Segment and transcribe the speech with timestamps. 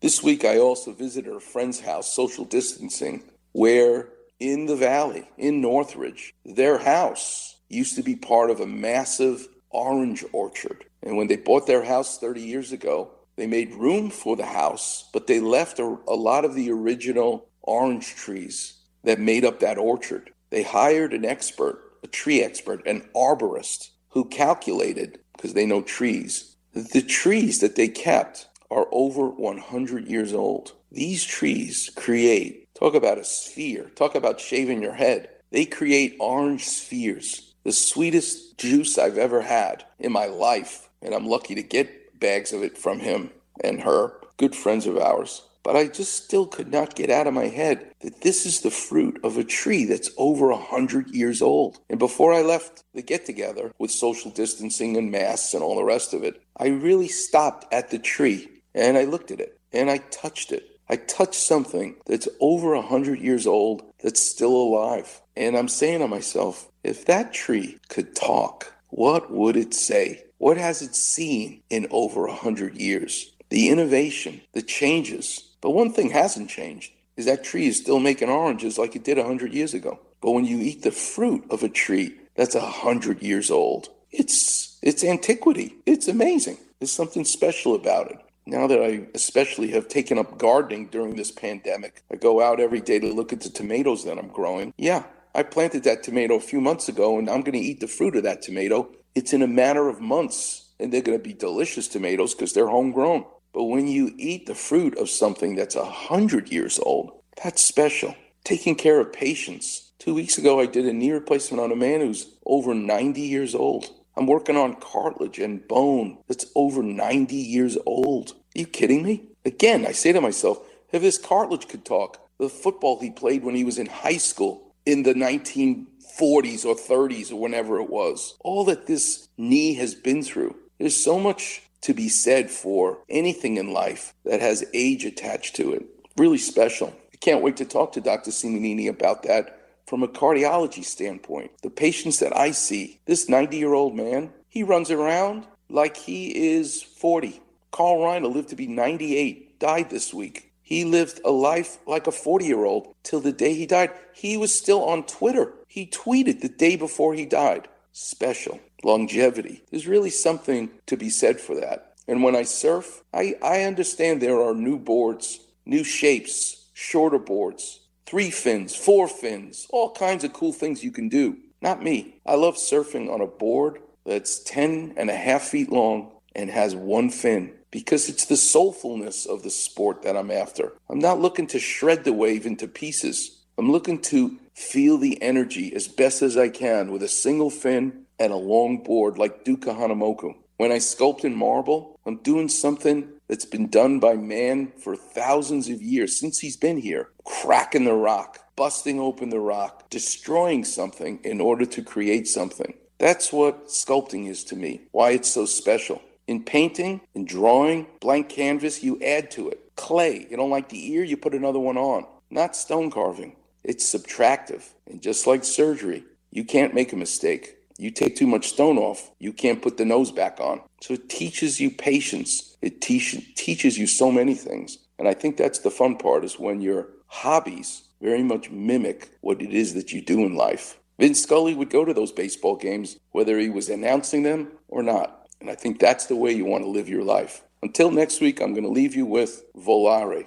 [0.00, 5.60] This week, I also visited a friend's house, social distancing, where in the valley, in
[5.60, 10.84] Northridge, their house used to be part of a massive orange orchard.
[11.02, 15.08] And when they bought their house 30 years ago, they made room for the house,
[15.12, 19.78] but they left a, a lot of the original orange trees that made up that
[19.78, 20.30] orchard.
[20.50, 26.54] They hired an expert, a tree expert, an arborist, who calculated, because they know trees,
[26.72, 30.72] the trees that they kept are over 100 years old.
[30.90, 35.28] These trees create, talk about a sphere, talk about shaving your head.
[35.50, 40.88] They create orange spheres, the sweetest juice I've ever had in my life.
[41.02, 43.30] And I'm lucky to get bags of it from him
[43.62, 45.42] and her, good friends of ours.
[45.62, 48.70] But I just still could not get out of my head that this is the
[48.70, 51.78] fruit of a tree that's over a hundred years old.
[51.90, 55.84] And before I left the get together with social distancing and masks and all the
[55.84, 59.90] rest of it, I really stopped at the tree and I looked at it and
[59.90, 60.78] I touched it.
[60.88, 65.20] I touched something that's over a hundred years old that's still alive.
[65.36, 70.24] And I'm saying to myself, if that tree could talk, what would it say?
[70.38, 73.32] What has it seen in over a hundred years?
[73.50, 75.50] The innovation, the changes.
[75.60, 79.18] But one thing hasn't changed is that tree is still making oranges like it did
[79.18, 79.98] a hundred years ago.
[80.22, 84.78] But when you eat the fruit of a tree that's a hundred years old, it's
[84.82, 85.74] it's antiquity.
[85.84, 86.56] It's amazing.
[86.78, 88.18] There's something special about it
[88.48, 92.80] now that I especially have taken up gardening during this pandemic, I go out every
[92.80, 94.72] day to look at the tomatoes that I'm growing.
[94.76, 97.86] Yeah, I planted that tomato a few months ago and I'm going to eat the
[97.86, 98.90] fruit of that tomato.
[99.14, 102.68] It's in a matter of months and they're going to be delicious tomatoes because they're
[102.68, 103.24] homegrown.
[103.52, 107.12] But when you eat the fruit of something that's a hundred years old,
[107.42, 108.14] that's special.
[108.44, 109.92] Taking care of patients.
[109.98, 113.54] Two weeks ago, I did a knee replacement on a man who's over 90 years
[113.54, 113.90] old.
[114.18, 118.32] I'm working on cartilage and bone that's over 90 years old.
[118.32, 119.28] Are you kidding me?
[119.44, 120.58] Again, I say to myself,
[120.90, 124.74] if this cartilage could talk, the football he played when he was in high school
[124.84, 130.24] in the 1940s or 30s or whenever it was, all that this knee has been
[130.24, 135.54] through, there's so much to be said for anything in life that has age attached
[135.54, 135.86] to it.
[136.16, 136.92] Really special.
[137.14, 138.32] I can't wait to talk to Dr.
[138.32, 139.57] Simonini about that
[139.88, 144.62] from a cardiology standpoint, the patients that I see, this 90 year old man, he
[144.62, 147.40] runs around like he is 40.
[147.70, 150.52] Carl Reiner lived to be 98, died this week.
[150.62, 153.90] He lived a life like a 40 year old till the day he died.
[154.14, 155.54] He was still on Twitter.
[155.66, 157.66] He tweeted the day before he died.
[157.92, 159.62] Special longevity.
[159.70, 161.94] There's really something to be said for that.
[162.06, 167.80] And when I surf, I, I understand there are new boards, new shapes, shorter boards,
[168.08, 171.36] three fins, four fins, all kinds of cool things you can do.
[171.60, 172.14] Not me.
[172.24, 176.74] I love surfing on a board that's 10 and a half feet long and has
[176.74, 180.72] one fin because it's the soulfulness of the sport that I'm after.
[180.88, 183.42] I'm not looking to shred the wave into pieces.
[183.58, 188.06] I'm looking to feel the energy as best as I can with a single fin
[188.18, 190.34] and a long board like Duke Kahanamoku.
[190.56, 195.68] When I sculpt in marble, I'm doing something that's been done by man for thousands
[195.68, 201.20] of years since he's been here, cracking the rock, busting open the rock, destroying something
[201.22, 202.74] in order to create something.
[202.98, 206.02] That's what sculpting is to me, why it's so special.
[206.26, 209.60] In painting, in drawing, blank canvas, you add to it.
[209.76, 212.04] Clay, you don't like the ear, you put another one on.
[212.30, 213.36] Not stone carving.
[213.62, 214.64] It's subtractive.
[214.86, 217.57] And just like surgery, you can't make a mistake.
[217.78, 220.60] You take too much stone off, you can't put the nose back on.
[220.82, 222.56] So it teaches you patience.
[222.60, 224.78] It te- teaches you so many things.
[224.98, 229.40] And I think that's the fun part is when your hobbies very much mimic what
[229.40, 230.78] it is that you do in life.
[230.98, 235.28] Vin Scully would go to those baseball games, whether he was announcing them or not.
[235.40, 237.42] And I think that's the way you want to live your life.
[237.60, 240.26] Until next week, I'm going to leave you with Volare,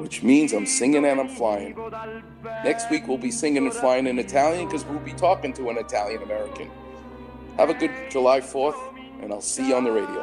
[0.00, 1.74] which means I'm singing and I'm flying.
[2.62, 5.78] Next week, we'll be singing and flying in Italian because we'll be talking to an
[5.78, 6.70] Italian American.
[7.56, 8.76] Have a good July 4th,
[9.22, 10.20] and I'll see you on the radio.